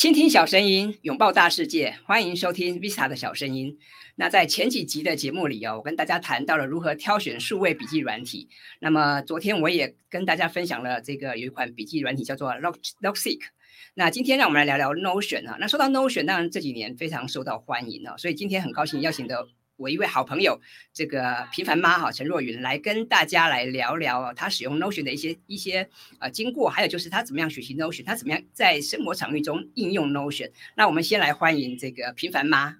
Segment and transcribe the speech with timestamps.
[0.00, 3.76] 倾听小声音，拥抱大世界，欢迎收听 Visa 的小声音。
[4.16, 8.48] 那在前几集的节目里哦，我跟大家谈到了如何挑选数位笔记软体。
[8.80, 13.40] 那么昨天我也跟大家分享了这个有一款笔记软体叫做 Log Logseek。
[13.92, 15.58] 那今天让我们来聊聊 Notion 啊。
[15.60, 19.48] 那说到 Notion，当然这几年非常受到欢迎啊，所以今天很高兴邀请的。
[19.80, 20.60] 我一位好朋友，
[20.92, 30.52] 这个平凡妈哈陈若云来跟大家来聊聊她使用 Notion 的一些一些呃经过，还有就是她怎么样学习 Notion，她怎么样在生活场域中应用 Notion。
[30.76, 32.76] 那我们先来欢迎这个平凡妈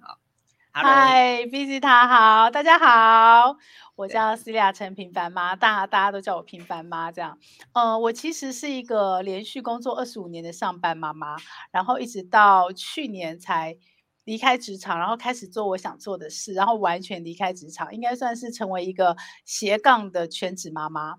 [0.73, 3.57] 啊，嗨，Busy 他好，大家好，
[3.95, 7.39] 我叫 Celia 陈平凡妈，大家大家都叫我平凡妈这样。
[7.73, 11.35] 呃，我其实是一个连续工作二十五年的上班妈妈，
[11.71, 13.75] 然后一直到去年才。
[14.23, 21.15] 离开职场，然后开始做我想做的事，然后完全离开职场，应该算是成为一个斜杠的全职妈妈。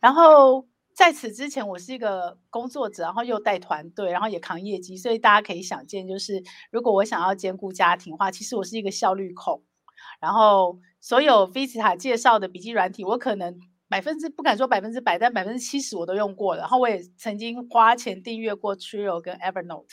[0.00, 9.62] 然后在此之前，我是一个工作者，然后又带团队，然后也扛业绩，所以大家可以想见，就是如果我想要兼顾家庭的话，其实我是一个效率控。
[10.20, 13.58] 然后所有 Vista 介绍的笔记软体，我可能
[13.88, 16.60] 百分之不敢说百分之百，但百分之七十我都用过了。
[16.60, 19.86] 然后我也曾经花钱订阅过 Trello 跟 Evernote，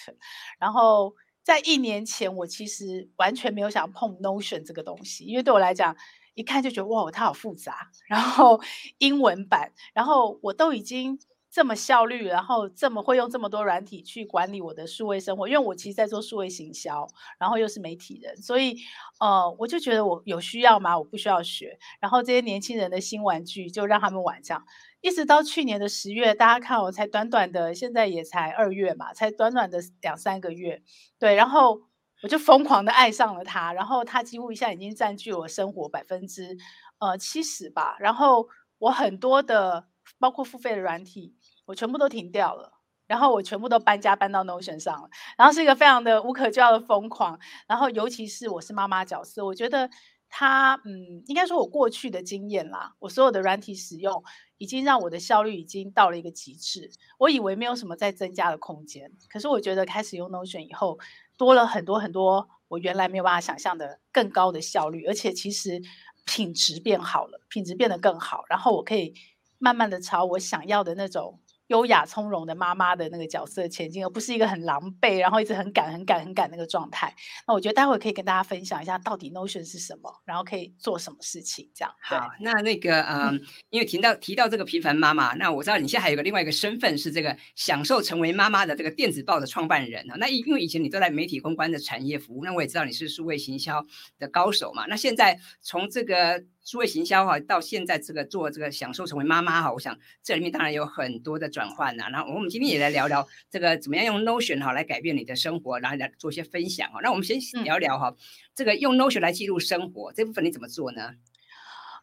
[0.59, 1.15] 然后。
[1.49, 5.97] 在一年前，我其实完全没有想碰 Notion 这个东西，因为对我来讲，
[6.35, 8.61] 一看就觉得哇，它好复杂， 然后
[8.99, 11.17] 英文版，然后我都已经
[11.51, 17.07] 这么效率，然后这么会用这么多软体去管理我的数位生活，因为我其实在做数位行销，
[17.39, 18.77] 然后又是媒体人，所以
[19.19, 20.97] 呃，我就觉得我有需要吗？
[20.97, 24.63] 我不需要学，然后这些年轻人的新玩具就让他们玩这样。
[25.01, 30.83] 一直到去年的十月，大家看我才短短的，现在也才二月嘛，才短短的两三个月，
[31.17, 31.81] 对，然后
[32.21, 36.57] 我就疯狂的爱上了它，然后它几乎一下已经占据我生活百分之
[36.99, 39.87] 呃七十吧，然后我很多的
[40.19, 41.33] 包括付费的软体，
[41.69, 42.73] 我全部都停掉了，
[43.05, 49.89] 然后我全部都搬家搬到 Notion 上了，然后是一个非常的无可救药的疯狂，然后尤其是我是妈妈角色，我觉得。
[50.31, 54.23] 它嗯，应该说我过去的经验啦，我所有的软体使用
[54.59, 56.91] 已经让我的效率已经到了一个极致。
[57.17, 60.99] 我以为没有什么再增加的空间，可是我觉得开始用 Notion 以后，
[61.35, 65.81] 多了很多很多我原来没有办法想象的更高的效率，而且其实
[66.25, 69.15] 品质变好了，品质变得更好，然后我可以
[69.57, 71.39] 慢慢的朝我想要的那种。
[71.69, 77.13] 优雅从容的妈妈的那个角色前进，而不是一个很狼狈，然后一直很赶、很赶、很赶那个状态。
[77.47, 81.69] 那我觉得待会可以跟大家分享一下，到底 Notion 是什么，然后可以做什么事情。
[81.73, 82.29] 这样好。
[82.41, 90.15] 那那个嗯，因为提到提到这个平凡妈妈，那我知道你现在还有个另外一个身份是这个享受成为妈妈的这个电子报的创办人啊。
[90.17, 93.85] 那因为以前你都在媒体公关的产业服务，那我也知道你是数位行销
[94.17, 94.85] 的高手嘛。
[94.87, 102.07] 那现在从这个数位行销哈，到现在这个做这个享受成为妈妈哈，我想这里面当然有很多的转换呐。
[102.11, 106.99] 然后我们今天也来聊聊这个怎么样用 Notion 哈来改变你的生活，然后来做一些分享哈。
[107.01, 108.15] 那我们先聊聊哈，
[108.53, 111.15] 这个用 Notion 来记录生活这部分你怎么做呢？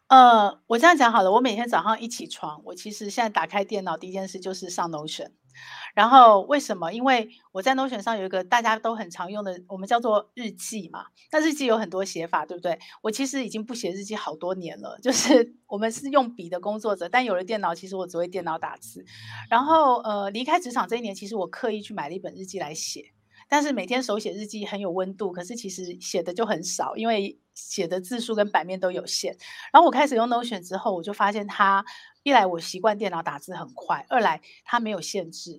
[0.07, 5.31] 呃，我这样讲好了，我每天早上一起床，我其实现在打开电脑第一件事就是上 Notion。
[5.95, 6.93] 然后为什么？
[6.93, 11.07] 因为我在 Notion 上有一个大家都很常用的，我们叫做日记嘛。
[11.31, 12.77] 那日记有很多写法，对不对？
[13.01, 19.03] 我其实已经不写日记好多年了，就是 我们是用笔的工作者，但有了电脑，其实我只会电脑打字。
[19.49, 23.11] 然后呃，离开职场这一年，其实我刻意去买了一本日记来写，
[23.47, 29.35] 但是每天手写日记很有温度，可是其实写的就很少，因为写的字数跟版面都有限。
[29.71, 31.85] 然后我开始用 Notion 之后，我就发现它。
[32.23, 35.57] 一来我习惯电脑打字很快，二来它没有限制，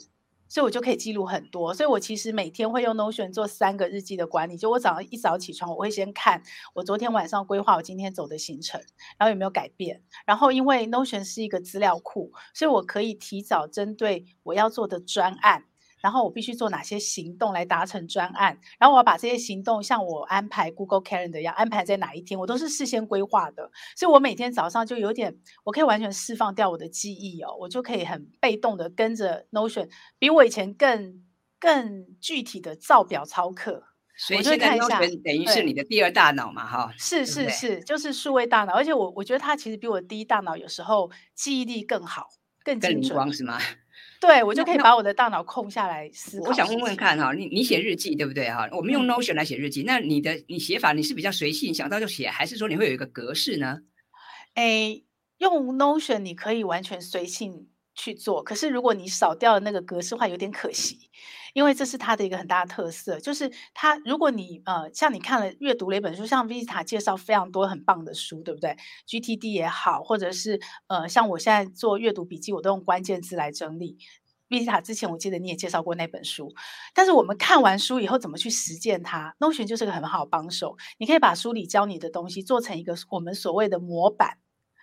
[0.50, 1.72] 所以我就可以记录很多。
[1.72, 4.59] 所以我其实每天会用 Notion 做三个日记的管理。
[4.59, 6.43] 就我早上一早起床，我会先看
[6.75, 8.78] 我昨天晚上规划我今天走的行程，
[9.16, 10.03] 然后有没有改变。
[10.27, 15.65] 然后因为 Notion 是一个资料库，所以我可以提早针对我要做的专案。
[16.00, 18.59] 然后我必须做哪些行动来达成专案？
[18.78, 23.70] 然后我要把这些行动像我安排 Google Calendar 一样安排在哪一天，我都是事先规划的。
[23.97, 29.88] 所以我每天早上就有点，我可以完全释放掉我的记忆哦，我就可以很被动的跟着 Notion，
[30.19, 31.25] 比我以前更
[31.59, 33.84] 更具体的造表操课。
[34.16, 36.92] 所以现在 Notion 等于是你的第二大脑嘛，哈。
[36.98, 42.27] 是是是，就是数位大脑，而且我我觉得它其实比我第一大脑有时候记忆力更好、
[42.65, 43.59] 更精准，是吗？
[44.20, 46.48] 对，我就可以把我的大脑空下来思考。
[46.48, 48.68] 我想问问看哈，你你写日记对不对哈？
[48.72, 53.78] 我们用 Notion 来写日记，那你的你写法你是比较随性，想到就写，还是说你会有一个格式呢？
[54.54, 55.04] 诶，
[55.38, 57.68] 用 Notion 你可以完全随性。
[57.98, 61.10] 去做，可是如果你少掉了那个格式化，有点可惜，
[61.53, 68.77] 因为这是它的一个很大的特色，就是它如果你呃像你看了阅读了一本书，像 Vista 介绍非常多很棒的书，对不对
[69.09, 73.98] ？GTD 也好，或者是呃像我现在做阅读笔记，我都用关键字来整理。
[74.48, 76.54] Vita 之前我记得你也介绍过那本书，
[76.95, 84.39] 但是我们看完书以后怎么去实践它？Notion 就是个很好帮手，你可以把书里教你的东西做成一个我们所谓的模板。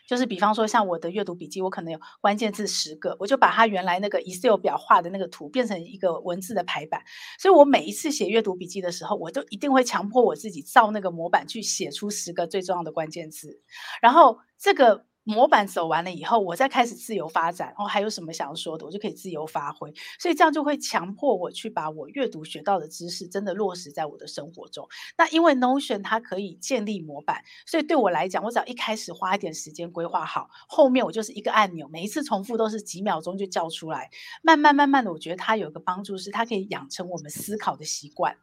[0.07, 7.01] 就是比方说，像我的阅读笔记，我可能有关键字十个，我就把它原来那个 Excel 表画的那个图变成一个文字的排版。
[7.39, 13.61] 所以我每一次写阅读笔记的时候，我都一定会强迫我自己照那个模板去写出十个最重要的关键字，
[14.01, 15.05] 然后这个。
[15.25, 17.73] 模板走完了以后，我再开始自由发展。
[17.77, 19.93] 哦，还有什么想要说的，我就可以自由发挥。
[20.19, 24.87] 所以这样就会强迫我去把我阅读学到的知识真的落实在我的生活中。
[25.17, 34.09] 那因为 Notion 它可以建立模板，所以对我来讲，我只要一开始花一点时间规划好，后面我就是一个按钮，每一次重复都是几秒钟就叫出来。
[34.43, 38.37] 慢慢慢慢的，我觉得它有一个帮助是，它可以养成我们思考的习惯。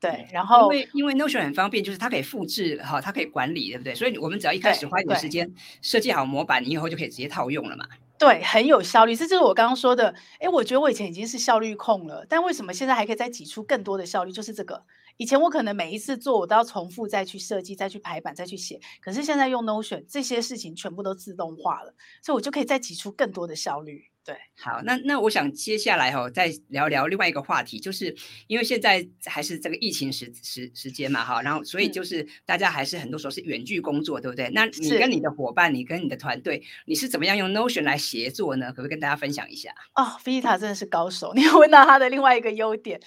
[0.00, 3.94] 对，然后因为因为 Notion 很方便，就是它可以复制哈，它可以管理，对不对？
[3.94, 5.52] 所以我们只要一开始花一点时间
[5.82, 7.86] 设计好模板，你以后就可以直接套用了嘛。
[8.18, 9.14] 对，很有效率。
[9.14, 10.14] 这就是我刚刚说的。
[10.38, 14.32] 哎，我觉得我以前已经是效率控了，但为什么现在还可以再挤出更多的效率？
[14.32, 14.82] 就是这个。
[15.16, 18.80] 以前我可能每一次做，我都要重复再去设计、再去排版、再去写。
[19.02, 24.09] 可是现在用 Notion，这些事情全部都自动化了，所以我就可以再挤出更多的效率。
[24.30, 28.14] 对，好，那那我想接下来哈，再聊聊另外一个话题，就是
[28.46, 34.48] 因为现在还是这个疫情时时时间嘛，哈，然后所以就是大家还是很多时候是远距工作，对不对？
[34.54, 38.68] 那你跟你的伙伴，你跟你的团队，你是怎么样用 Notion 来协作呢？
[38.68, 39.74] 可不可以跟大家分享一下？
[39.96, 43.00] 哦，Vita 真的是高手，你问到他的另外一个优点。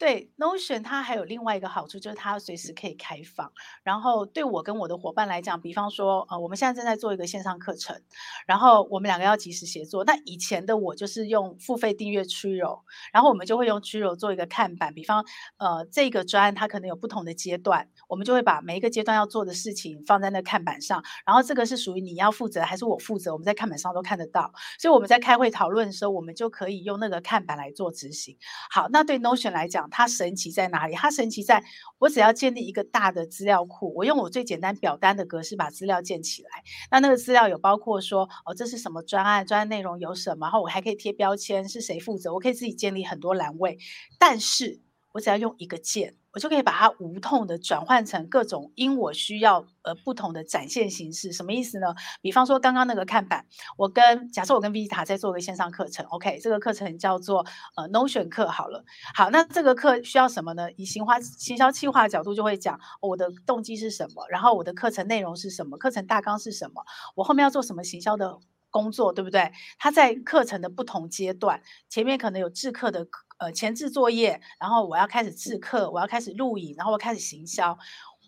[0.00, 3.52] 对 Notion，它还有另外一个好处，就是它随时可以开放。
[3.82, 8.00] 然后对我跟我的伙伴来讲，比方说，呃，我们现在正在做一个线上课程，
[8.46, 10.02] 然后我们两个要及时协作。
[10.04, 12.80] 那以前的我就是用付费订阅 Trello，
[13.12, 14.94] 然后我们就会用 Trello 做一个看板。
[14.94, 15.22] 比方，
[15.58, 21.04] 呃，这个专案它可能有不同的阶段，我们就会把每一个阶段要做的事情放在那看板上。
[21.26, 24.50] 然后这个是属于你要负责还是我负责，我们在看板上都看得到。
[24.78, 28.38] 所以我们在开会讨论的时候，我们就可以用那个看板来做执行。
[28.70, 30.94] 好，那对 Notion 来讲，它神奇在哪里？
[30.94, 31.62] 它神奇在
[31.98, 36.48] 我只要建立一个大的资料库，我用我最简单表单的格式把资料建起来。
[36.90, 39.44] 那那个资料有包括说，哦，这是什么专案？
[39.46, 40.46] 专案内容有什么？
[40.46, 42.32] 然后我还可以贴标签，是谁负责？
[42.32, 43.78] 我可以自己建立很多栏位。
[44.18, 44.80] 但是
[45.12, 46.19] 我只要用一个键。
[46.32, 51.94] 我就可以把它无痛的转换成各种因我需要而不同的展现形式，什么意思呢？
[52.20, 53.44] 比方说刚刚那个看板，
[53.76, 57.44] 我跟假设我跟 Vita 在做个线上课程，OK，这个课程叫做
[57.76, 58.84] 呃 Notion 课好了。
[59.14, 60.70] 好，那这个课需要什么呢？
[60.72, 66.84] 以行花行销企划角度就会讲我的动机是什么，然后我的课程内容是什么，课程大纲是什么，
[67.16, 68.38] 我后面要做什么行销的
[68.70, 69.52] 工作，对不对？
[69.78, 73.06] 他在课程的不同阶段，前面可能有制课的。
[73.40, 77.78] 呃，前置作业，然后我要开始制课，我要开始录影，然后我开始行销，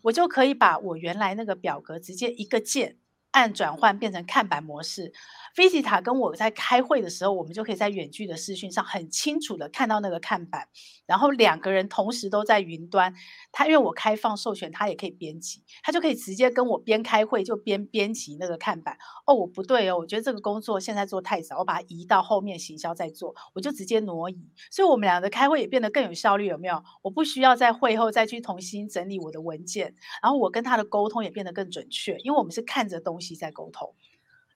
[0.00, 2.96] 我就可以把我原来那个表格直接一个键。
[3.32, 5.12] 按转换变成看板模式
[5.56, 10.68] ，Vita 跟我在开会的时候，我们就可以在远距的视讯上很清楚的看到那个看板，
[11.06, 13.12] 然后两个人同时都在云端，
[13.50, 18.96] 他因为我开放授权，他也可以编辑，他就可以直接跟我边开会就边编辑那个看板。
[19.26, 26.82] 哦，我不对哦，我觉得这个工作现在做太少，我把它移到后面行销再做，我就直接挪移，所以我们两个开会也变得更有效率，有没有？
[27.02, 33.32] 我不需要在会后再去重新整理我的文件，然后我跟他的沟通也变得更准确，因为我们是看着东西。
[33.42, 33.92] 在沟通，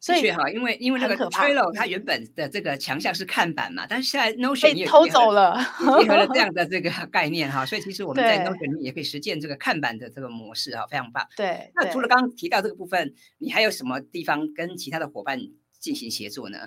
[0.07, 11.27] 所以哈，因为因为那个 Trello 它原本的这个强项是看板嘛，但是现在 Notion 被偷走了，结合了这样 的这个 概念哈，所以其实我们在 Notion 也可以实践这个看板的这个模式哈，非常棒。
[11.37, 15.41] 对，那除了刚刚提到这个部分，你还有什么地方跟其他的伙伴
[15.81, 16.59] 进行协作呢？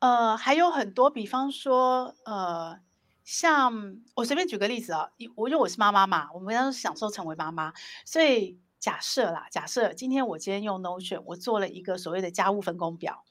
[0.00, 2.78] 呃，还有很多，比方说呃，
[3.24, 7.72] 像我随便举个例子啊，我因为我是妈妈嘛，我们要享受成为妈妈，
[8.04, 8.58] 所以。
[8.84, 13.24] 假设啦，假设今天我今天用 Notion，我做了一个所谓的家务分工表，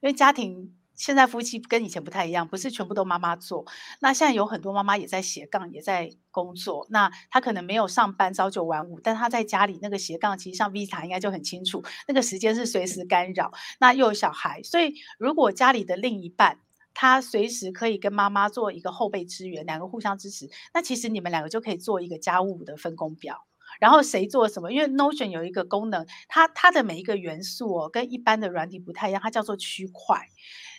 [0.00, 3.66] 因为家庭现在夫妻跟以前不太一样，不是全部都妈妈做。
[3.98, 6.86] 那现在有很多妈妈也在斜杠，也在工作。
[6.90, 13.52] 那她可能没有上班朝九晚五，但她在家里那个斜杠，其实像 Vita 应该就很清楚，那个时间是随时干扰。
[13.80, 16.60] 那又有小孩，所以如果家里的另一半
[16.94, 23.44] 他随时可以跟妈妈做一个后备支援，两个互相支持，那其实你们两个就可以做一个家务的分工表。
[23.80, 24.72] 然后谁做什么？
[24.72, 30.28] 因为 Notion 有一个功能，它它的每一个元素哦，跟一般的软体不太一样，它叫做区块。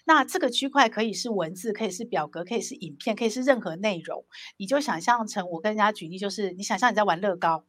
[0.06, 4.24] 那这个区块可以是文字，可以是表格，可以是影片，可以是任何内容。
[4.58, 7.66] 你就想象成我跟人家举例，就是你想象你在玩乐高，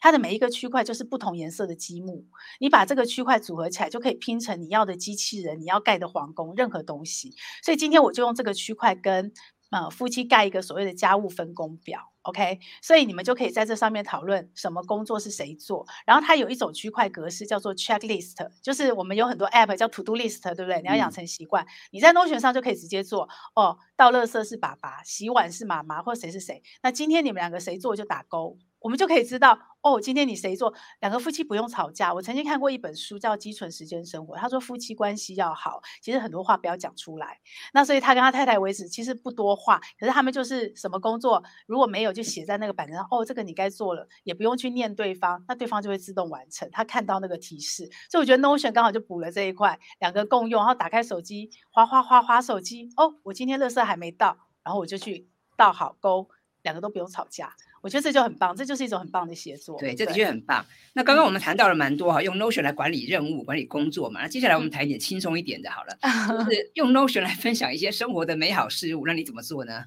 [0.00, 2.26] 它的每一个区块就是不同颜色的积木，
[2.60, 7.34] 你把这个区块组合起来，就可以拼成你要的机器人，你要盖的皇宫，任何东西。
[7.62, 9.32] 所以今天我就用这个区块跟。
[9.70, 15.86] 呃夫妻盖一个所谓的家务分工表，OK，所以你们就可以在这上面讨论什么工作是谁做。
[16.06, 20.80] 然后它有一种区块格式叫做 checklist，就是我们有很多 app 叫 to do list，对不对？
[20.80, 23.28] 你要养成习惯，你在 Notion 上就可以直接做。
[23.54, 26.62] 哦，倒垃圾是爸爸，洗碗是妈妈，或谁是谁。
[26.82, 28.56] 那今天你们两个谁做就打勾。
[28.80, 30.72] 我们就可以知道哦，今天你谁做？
[31.00, 32.12] 两个夫妻不用吵架。
[32.12, 37.38] 我曾经看过一本书叫《基存时间生活》，他说夫妻关系要好，其实很多话不要讲出来。
[37.72, 43.06] 那所以他跟他太太为止，其实不多话，可是他们就是什么工作如果没有，就写在那个板子上。
[43.10, 46.68] 哦，这个你该做了，也不用去念对方，那对方就会自动完成。
[46.72, 52.90] 他看到那个提示，所以我觉得 Notion 刚好就补了这一块，两个共用，然后打开手机，哗哗哗哗手机。
[52.96, 56.28] 哦，我今天乐色还没到，然后我就去倒好勾，
[56.62, 57.54] 两个都不用吵架。
[57.82, 59.78] 我觉得这就很棒，这就是一种很棒的协作。
[59.78, 60.64] 对，这的确很棒。
[60.94, 64.20] 那刚刚我们谈到了蛮多哈，用 Notion 来管理任务、管理工作嘛。
[64.22, 65.96] 那接下来我们谈一点轻松一点的，好了，
[66.44, 69.06] 就是用 Notion 来分享一些生活的美好事物。
[69.06, 69.84] 那你怎么做呢？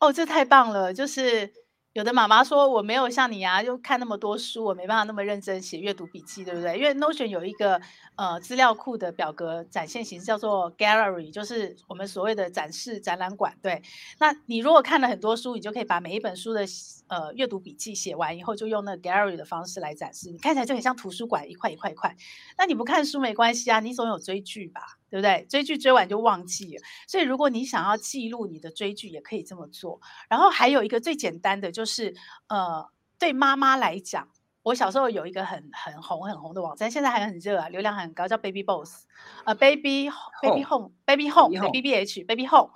[0.00, 1.52] 哦，这太棒了，就是。
[1.96, 6.76] 有的妈妈说我没有像你啊，就看那么多书，我没办法那么认真写阅读笔记，对不对？
[6.76, 7.80] 因为 Notion 有一个
[8.16, 13.56] 呃资料库的表格展现形式叫做 Gallery，就是我们所谓的展示展览馆。
[13.62, 13.80] 对，
[14.18, 16.66] 那你如果看了很多书，你就可以把每一本书的
[17.06, 22.14] 呃阅读笔记写完以后，就用那 Gallery 的方式来展示，你看起来就很像图书馆一块一块一块。
[22.58, 24.98] 那你不看书没关系啊，你总有追剧吧？
[25.16, 25.46] 对不对？
[25.48, 29.98] 追剧追完就忘记了，所以如果你想要记录你的追剧，也可以这么做。
[30.28, 32.14] 然后还有一个最简单的，就是
[32.48, 32.86] 呃，
[33.18, 34.28] 对妈妈来讲，
[34.62, 39.06] 我小时候有一个很很红很红的网站，现在还很热啊，流量很高，叫 Baby Boss，
[39.44, 40.10] 呃，Baby
[40.42, 42.72] Baby Home，Baby Home，Baby B H，Baby Home。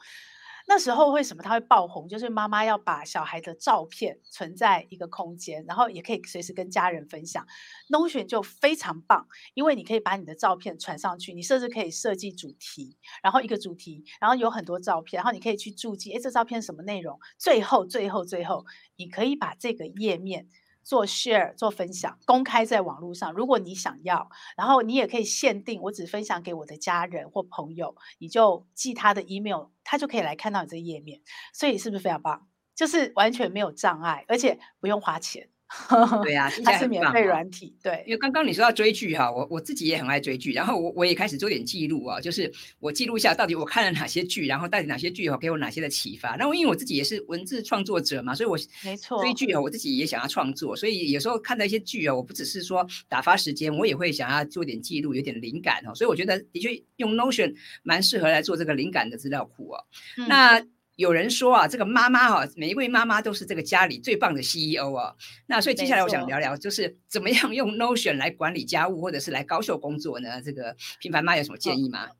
[0.72, 2.06] 那时候为什么它会爆红？
[2.06, 7.44] 就是妈妈要把小孩的照片存在一个空间，然后也可以随时跟家人分享。
[7.88, 17.18] Notion 就非常棒，因为你可以把你的照片传上去，你甚至可以设计主题，然后一个主题，然后有很多照片，然后你可以去注记，哎，这照片什么内容？
[17.36, 20.46] 最后，最后，最后，你可以把这个页面。
[20.82, 23.30] 做 share 做分享，公开在网络上。
[23.34, 31.20] 如果你想要，然后你也可以限定，我只分享给我的家人或朋友，你就寄他的 email，他就可以来看到你这页面。
[31.52, 32.46] 所以是不是非常棒？
[32.76, 35.50] 就是完全没有障碍，而且不用花钱。
[36.24, 37.74] 对呀， 它是免费软体。
[37.82, 42.50] 对，因为刚刚你说到追剧哈，我我自己也很爱追剧，然后我我也开始做点记录啊，就是
[42.80, 46.36] 我记录一下到底我看了哪些剧，然后到底哪些剧哈给我哪些的启发。
[46.36, 55.94] 那我因为我自己也是文字创作者嘛，所以我没错追剧啊，我自己也想要创作，所以有时候看到一些剧啊，我不只是说打发时间，我也会想要做点记录，有点灵感哦。
[55.94, 59.84] 所以我觉得的确用 Notion 蛮适合来做这个灵感的资料库哦。
[60.26, 60.60] 那
[61.00, 65.14] 有人说啊，这个妈妈哈，每一位妈妈都是这个家里最棒的 CEO 啊。
[65.46, 70.42] 那所以接下来我想聊聊，就是怎么样用 Notion 来管理家务，或者是来高效工作呢？
[70.42, 72.10] 这个平凡妈有什么建议吗？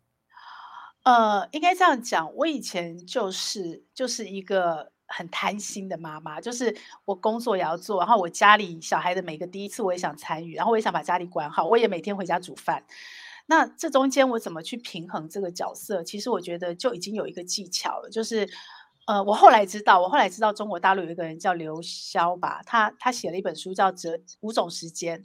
[1.03, 12.83] 呃，应该这样讲，我以前就是就是一个很贪心的妈妈，就是我工作也要做，然后我家里小孩的每个第一次我也想参与，然后我也想把家里管好，我也每天回家煮饭。
[13.47, 16.05] 那这中间我怎么去平衡这个角色？
[16.05, 18.49] 其实我觉得就已经有一个技巧了，就是，
[19.07, 25.21] 呃，我后来知道，我后来知道中国大陆有一个人叫刘潇吧，他他写了一本书叫《折五种时间》，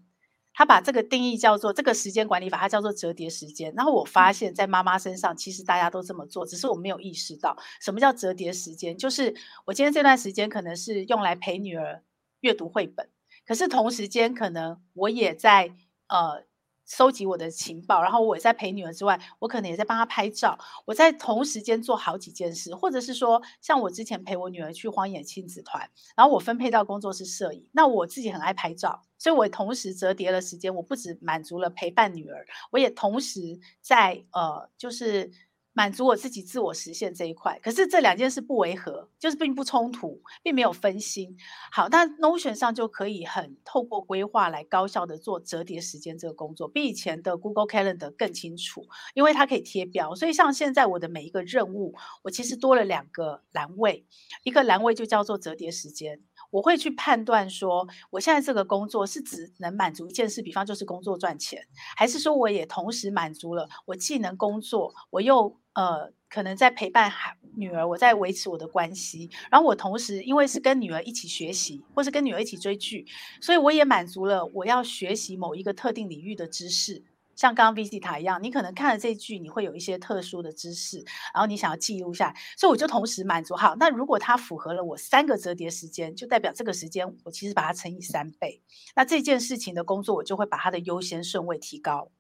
[0.53, 3.71] 他把这个定义叫做这个时间管理法，它叫做折叠时间。
[3.75, 8.97] 然后我发现，在妈妈身上，其实大家都这么做，只是我没有意识到什么叫折叠时间。
[8.97, 12.01] 就是我今天这段时间可能是用来陪女儿
[12.39, 13.07] 阅读绘本，
[13.45, 15.71] 可是同时间可能我也在
[16.07, 16.43] 呃。
[16.85, 20.57] 收集我的情报，然后我也在陪女儿之外，我可能也在帮她拍照。
[20.85, 27.67] 我在同时间做好几件事，或者是说，像我之前陪我女儿去荒野亲子团，然后我分配到工作室摄影。
[27.71, 30.73] 那我自己很爱拍照，所以我同时折叠了时间。
[30.75, 35.31] 我不止满足了陪伴女儿，我也同时在呃，就是。
[35.75, 41.37] 满足我自己自我实现这一块，可是这两件事不违和，就是并不冲突，并没有分心。
[41.69, 50.15] 好，那 Notion 上就可以很透过规划来高效的做折叠时间这个工作，比以前的 Google Calendar 更清楚，因为它可以贴标。
[50.15, 54.05] 所以像现在我的每一个任务，我其实多了两个栏位，
[54.43, 56.21] 一个栏位就叫做折叠时间。
[56.55, 61.61] 我会去判断说，我现在这个工作是只能满足一件事，比方就是工作赚钱，
[61.97, 73.05] 还是说我也同时满足了我既能工作，我又呃可能在陪伴孩女儿，我在维持我的关系，然后我同时因为是跟女儿一起学习，或是跟女儿一起追剧，
[73.41, 77.03] 所以我也满足了我要学习某一个特定领域的知识。
[77.35, 83.55] 像刚刚 V C 塔一样，你可能看了这句，你会有一些特殊的知识，然后你想要记录下来，所以我就同时满足。
[83.55, 88.61] 好，那如果它符合了我三个折叠时间，就代表这个时间我其实把它乘以三倍，
[88.95, 92.11] 那这件事情的工作我就会把它的优先顺位提高。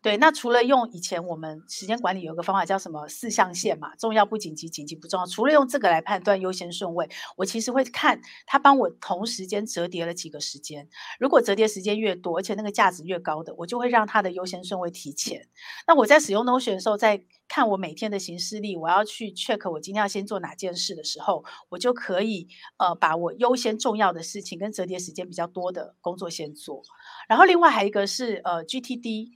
[0.00, 5.26] 对，那除了用以前我们时间管理有个方法叫什么四象限嘛，重要不紧急，紧急不重要。
[5.26, 10.88] 除了用这个来判断优先顺位，我其实会看它帮我同时间折叠了几个时间。
[11.18, 15.48] 如果折叠时间越多，而且那个价值越高的，我就会让它的优先顺位提前。
[15.88, 26.82] 那我在使用 Notion 的时候，在看我每天的行事历，我要去 check 我今天要先做哪件事的时候，我就可以呃把我优先重要的事情跟折叠时间比较多的工作先做。
[27.28, 29.30] 然后另外还有一个是呃 GTD。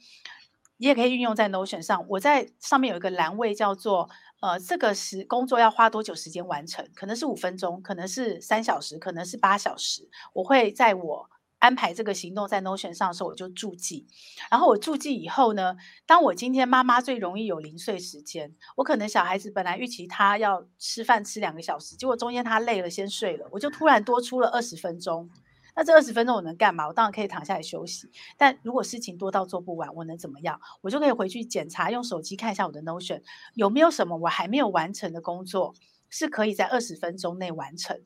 [0.82, 2.04] 你也可以运用在 Notion 上。
[2.08, 4.10] 我在上面有一个栏位叫做
[4.42, 6.84] “呃，这个时工作要花多久时间完成？
[6.92, 10.10] 可能是五分钟，可能是三小时，可能是八小时。
[10.32, 14.08] 我会在我安排这个行动在 Notion 上的时候，我就注记。
[14.50, 25.30] 然后我注记以后呢，当我今天妈妈最容易有零碎时间，我可能小孩子本来预期他要吃饭吃两个小时，结果中间他累了先睡了，我就突然多出了二十分钟。
[25.74, 26.86] 那这二十分钟我能干嘛？
[26.86, 28.10] 我当然可以躺下来休息。
[28.36, 30.60] 但如果事情多到做不完，我能怎么样？
[30.80, 33.22] 我就可以回去检查，用手机看一下我的 Notion
[33.54, 35.74] 有没有什么我还没有完成的工作
[36.10, 38.00] 是可以在二十分钟内完成，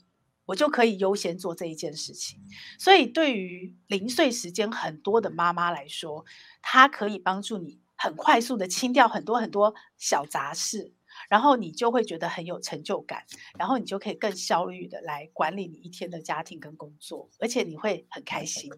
[0.46, 2.40] 我就可以优先做这一件事情。
[2.78, 6.24] 所以对于零碎时间很多的妈妈来说，
[6.62, 10.92] 它可以帮助你很快速的清掉很多很多小杂事。
[11.28, 13.24] 然后你就会觉得很有成就感，
[13.58, 18.70] 然后你就可以更效率的来管理你一天的家庭跟工作，而且你会很开心。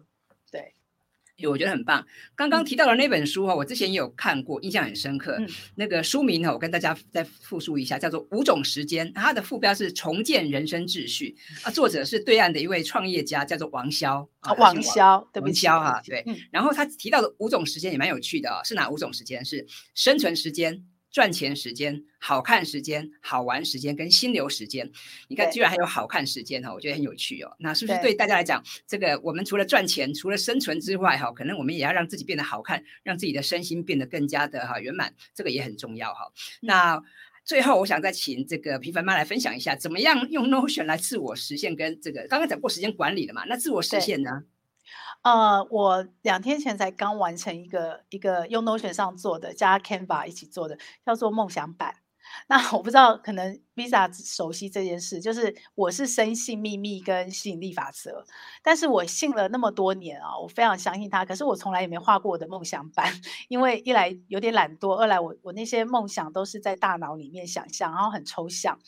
[0.51, 0.73] 对，
[1.47, 2.05] 我觉得很棒。
[2.35, 5.39] 刚刚提到的那本书哈，我之前也有看过，印象很深刻。
[5.75, 11.37] 那个书名哈，我跟大家再复述一下，叫做《五种时间》，它的副标是“重建人生秩序”。
[11.63, 14.27] 啊，作者是对岸的一位创业家，叫做王潇。
[14.57, 16.25] 王潇，对不起，王潇哈，对。
[16.51, 19.45] 然后他提到的五种时间也蛮有趣的哦，是哪五种时间？
[19.45, 20.83] 是生存时间。
[21.11, 24.91] 赚钱时间、好看时间、好玩时间跟心流时间，
[25.27, 27.55] 你看居然还有好看时间哈，我觉得很有趣哦。
[27.59, 36.31] 那是不是对大家来讲，这个我们除了赚钱、除了生存之外哈，可能我们也要让自己变得好看，让自己的身心变得更加的哈圆满，这个也很重要哈。
[36.61, 37.01] 那
[37.43, 43.45] 最后我想再请这个平凡妈来分享一下，怎么样用 Notion 来自我实现跟这个刚刚讲过时间管理的嘛？
[43.45, 44.43] 那自我实现呢？
[45.21, 51.95] 呃，我两天前才刚完成一个一个用 Notion 上做的，加 Canva 一起做的，叫做梦想版。
[52.47, 58.23] 那我不知道，可能 Visa 熟悉这件事，就是我是深信秘密跟吸引力法则，
[58.61, 61.25] 但是我信了那么多年啊，我非常相信它。
[61.25, 63.11] 可是我从来也没画过我的梦想版，
[63.49, 68.79] 因为一来有点懒惰，二来我我那些梦想都是在大脑里面想象，然后很抽象。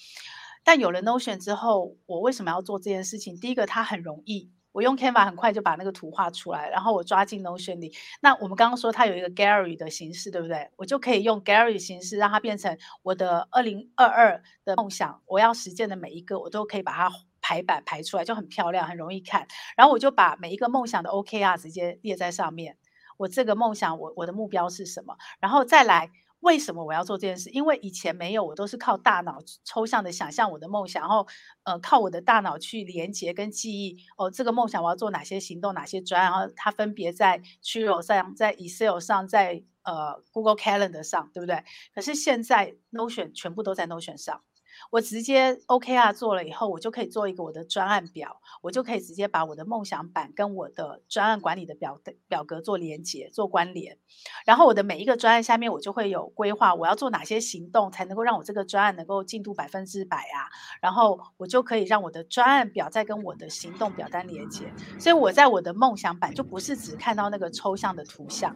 [0.64, 3.36] 但有了 Notion 之后，我为什么要做这件事情？
[3.40, 4.52] 第一个，它很容易。
[4.72, 7.94] 我用 Canva 很快就把那个图画出来，然后我抓进 Notion 里。
[8.22, 10.70] 那我们刚刚说它有一个 Gallery 的形式，对不对？
[10.78, 19.48] 我就可以用 Gallery 形式让它变成我的二零二二的梦想，我要实践的每一个，我都可以把它排版排出来，就很漂亮，很容易看。
[19.76, 22.78] 然后我就把每一个梦想的 OKR 直接列在上面。
[23.18, 25.18] 我这个梦想，我我的目标是什么？
[25.40, 26.10] 然后再来。
[26.42, 27.50] 为什么我要做这件事？
[27.52, 31.26] 因为以前没有，我都是靠大脑抽象的想象我的梦想，然后
[31.64, 33.98] 呃靠我的大脑去连接跟记忆。
[34.18, 41.64] 哦，这个梦想我要做哪些行动，哪些专，然后它分别在 true 上，在 Excel 上，在呃 Google Calendar 上，对不对？
[41.96, 44.42] 可是现在 Notion 全部都在 Notion 上。
[44.90, 53.98] 我直接 OKR 做了以后，我就可以做一个我的专案表，我就可以直接把我的梦想版跟我的专案管理的表的表格做连接、做关联。
[54.46, 60.50] 然后我的每一个专案下面，我就会有规划，我要做哪些行动才能够让我这个专案能够进度百分之百啊？
[60.82, 64.72] 然后我就可以让我的专案表再跟我的行动表单连接。
[65.00, 68.54] 所以我在我的梦想版就不是只看到那个抽象的图像，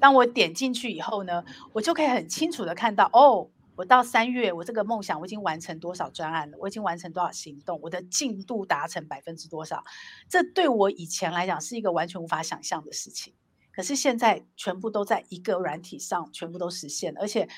[0.00, 3.48] 当我点进去以后呢，我就可以很清楚的看到哦。
[3.80, 6.58] 我到三月，我这个梦想我已经完成多少专案了？
[6.60, 7.80] 我已经完成多少行动？
[7.80, 9.82] 我的进度达成百分之多少？
[10.28, 13.34] 这对我以前来讲是一个完全无法想象的事情。
[13.72, 17.48] 可是现在全部都在一个软体上，全部都实现，而且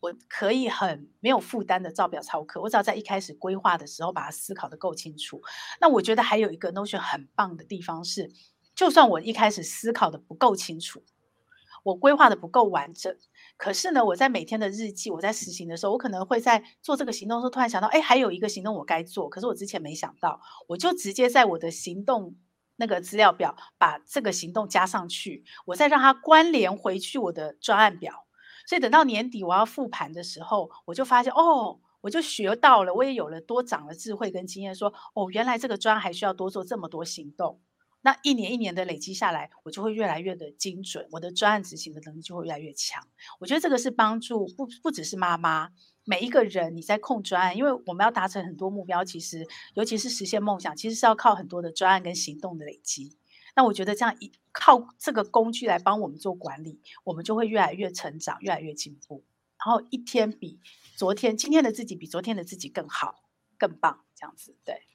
[0.00, 2.60] 我可以很没有负担的照表操课。
[2.60, 5.40] 我只要在一开始规划的时候把它思考的够清楚。
[5.80, 8.30] 那我觉得还有一个 Notion 很棒的地方是，
[8.74, 11.02] 就算我一开始思考的不够清楚，
[11.82, 13.16] 我规划的不够完整。
[13.56, 22.36] 可是呢，我在每天的日记，我在实行的时候，我可能会在做这个行动的时候，突然想到，哎，还有一个行动我该做，可是我之前没想到，我就直接在我的行动
[22.76, 28.26] 那个资料表把这个行动加上去，我再让它关联回去我的专案表。
[28.66, 37.60] 所以等到年底我要复盘的时候，我就发现，哦，我就学到了，我也有了多长了智慧跟经验，说，哦，原来这个专还需要多做这么多行动。
[38.02, 43.06] 那一年一年的累积下来，我就会越来越的精准，我的专案执行的能力就会越来越强。
[43.38, 45.70] 我觉得这个是帮助不不只是妈妈，
[46.04, 53.18] 每一个人你在控专案，因为我们要达成很多目标，其实尤其是实现梦想，其实是要靠很多的专案跟行动的累积。
[53.54, 59.24] 那我觉得这样一靠这个工具来帮我们做管理，我们就会越来越成长，越来越进步，
[59.58, 60.58] 然后一天比
[60.96, 63.24] 昨天，今天的自己比昨天的自己更好、
[63.58, 64.86] 更棒，这样子对。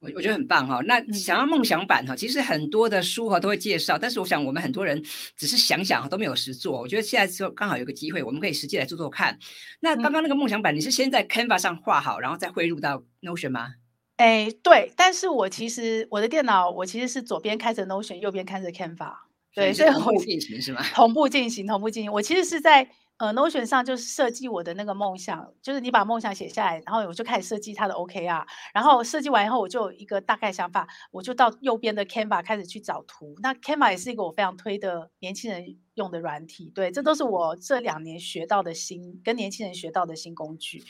[0.00, 0.80] 我我觉得很棒哈。
[0.86, 5.02] 那想要梦想版哈，其实很多的书哈都会介绍，但是我想我们很多人
[5.36, 6.80] 只是想想都没有实做。
[6.80, 9.38] 我觉得现在就刚好有个机会，我们可以实际来做做看。
[9.80, 13.74] 那刚刚那个梦想版，你是先在 Canva 上画好，然后再汇入到 Notion 吗？
[14.16, 19.12] 哎，对，但是我其实我的电脑，我其实是左边开着 Notion，右边开着 Canva，
[19.54, 20.82] 对，所以同步进行是吗？
[20.94, 22.12] 同步进行，同步进行。
[22.12, 22.88] 我其实是在
[23.18, 33.36] 呃 Notion 上就是设计我的那个梦想，就是你把梦想写下来，然后我就开始设计它的 OKR，然后设计完以后，我就有一个大概想法，我就到右边的 Canva 开始去找图。
[33.40, 35.64] 那 Canva 也是一个我非常推的年轻人
[35.94, 40.82] 用的软体，对，这都是我这两年学到的新跟年轻人学到的新工具，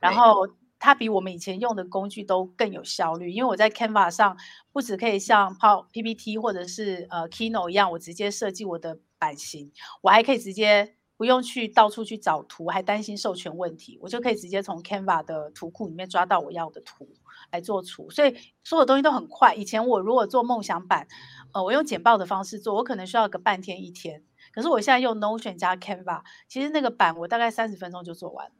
[0.00, 0.48] 然后。
[0.84, 4.36] 它比我们以前用的工具都更有效率，因为我在 Canva 上
[4.72, 17.08] 不只可以像泡 PPT 或者是呃 Keynote 一样，我直接设计我的版型，我还可以直接不用去到处去找图，还担心授权问题，我就可以直接从 Canva 的图库里面抓到我要的图
[17.52, 19.54] 来做图，所以所有东西都很快。
[19.54, 21.06] 以前我如果做梦想版，
[21.52, 28.52] 呃，我用简报的方式做，我可能需要个半天一天，可是我现在用 Notion 加 Canva，其实那个版我大概三十分钟就做完了。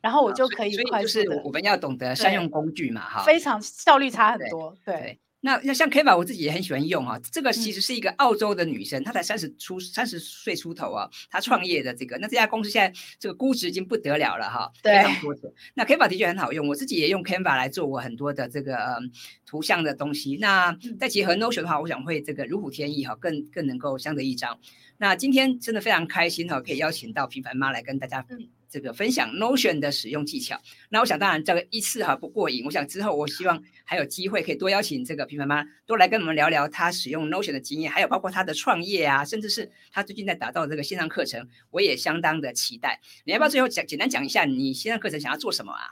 [0.00, 4.76] 然后我就可以快速的，我们要懂得善用工具嘛，哈，非常效率差很多。
[4.84, 7.18] 对，那那像 Keva，我自己也很喜欢用啊。
[7.32, 15.50] 这个其实是一个澳洲的女生，她才三十出三十岁出头啊，她创业的这个，那这家公司现在这个估值已经不得了了哈，非常多钱。
[15.74, 19.00] 那 Keva 的确很好用，我自己也用 Canva 来做我很多的这个
[19.46, 20.38] 图像的东西。
[20.40, 24.58] 那再结合 Notion 的话，我想会这个如虎添翼哈，更更能够相得益彰。
[24.98, 28.24] 那今天真的非常开心哈，可以邀请到平凡妈来跟大家。
[28.70, 43.00] 这个分享 Notion 的使用技巧，那我想当然这个一次哈不过瘾，我想之后我希望还有机会可以多邀请这个平凡妈多来跟我们聊聊她使用 Notion 的经验，还有包括她的创业啊，甚至是她最近在打造这个线上课程，我也相当的期待。
[43.24, 45.90] 你要不要最后讲简单讲一下你线上课程想要做什么啊？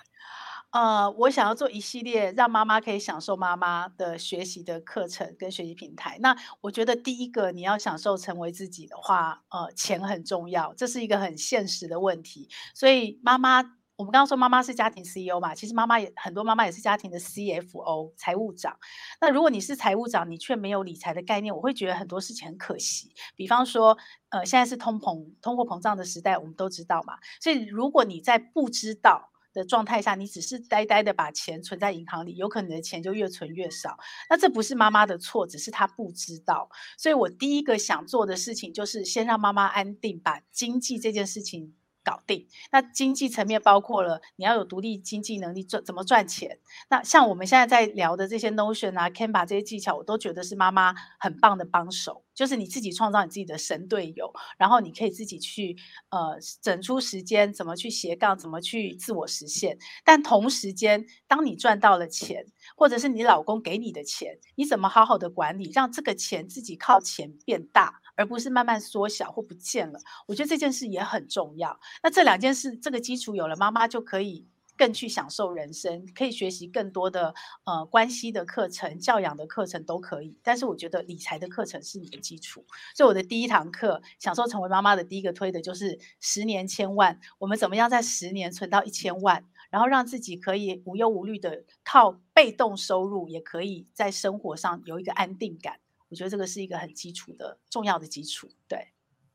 [0.76, 6.18] 呃，我想要做一系列让妈妈可以享受妈妈的学习的课程跟学习平台。
[6.20, 12.50] 那我觉得第一个你要享受成为自己的话，呃，钱很重要，这是一个很现实的问题。
[12.74, 13.62] 所以妈妈，
[13.96, 18.76] 我们刚刚说妈妈是家庭 CEO 嘛，其实妈妈也很多妈妈也是家庭的 CFO 财务长。
[19.22, 23.14] 那如果你是财务长，你却没有理财的概念，我会觉得很多事情很可惜。
[23.34, 23.96] 比方说，
[24.28, 27.14] 呃，现在是通膨、通货膨胀的时代，我们都知道嘛。
[27.40, 33.96] 所以如果你在不知道，的状态下，你只是呆呆的把钱存在银行里，有可能你的钱就越存越少。
[34.28, 36.68] 那这不是妈妈的错，只是她不知道。
[36.98, 41.74] 所以我第一个想做的事情就是先让妈妈安定，把经济这件事情。
[42.06, 42.46] 搞定。
[42.70, 46.60] 那经济层面包括了你要有独立经济能力，赚怎么赚钱。
[46.88, 52.22] 那像我们现在在聊的这些 Notion 啊、Canva 这些技巧，我都觉得是妈妈很棒的帮手。
[52.32, 55.74] 就是你自己创造你自己的神队友，然后你可以自己去
[56.10, 59.78] 呃整出时间，怎么去斜杠，怎么去自我实现。
[60.04, 62.44] 但同时间，当你赚到了钱，
[62.76, 68.02] 或者是你老公给你的钱，你怎么好好的管理，让这个钱自己靠钱变大？
[68.16, 71.78] 而不是慢慢缩小或不见了，我觉得这件事也很重要。
[72.02, 80.36] 那这两件事，这个基础有了，妈妈就可以更去享受人生，可以学习更多的呃关系的课程、教养的课程都可以。
[80.42, 95.78] 但是我觉得理财的课程是你的基础，所以我的第一堂课，享受成为妈妈的第一个推的就是十年千万，我们怎么样在十年存到一千万，然后让自己可以无忧无虑的靠被动收入，也可以在生活上有一个安定感。
[96.08, 98.88] 我觉得这个是一个很基础的重要的基础，对。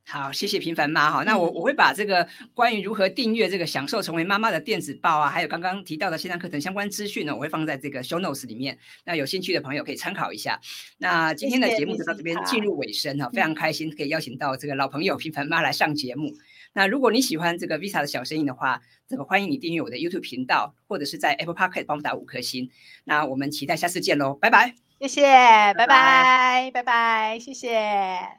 [0.03, 1.23] 好，谢谢平凡妈哈。
[1.23, 8.79] 那我我会把这个关于如何订阅这个享受成为妈妈的电子报啊，还有刚刚提到的线上课程相关资讯呢，我会放在这个 show notes 里面。
[9.05, 10.59] 那有兴趣的朋友可以参考一下。
[10.97, 16.33] 那今天的节目就到这边进入尾声哈，非常开心可以邀请到这个老朋友平凡妈来上节目。
[16.73, 22.71] 那如果你喜欢这个 Visa 的小声音的话，这个欢迎你订阅我的 YouTube 频道，或者是在 Apple Park 帮我打五颗星。
[23.05, 24.90] 那我们期待下次见喽，拜拜。
[25.01, 25.23] 谢谢，
[25.73, 28.29] 拜拜，拜拜，谢谢。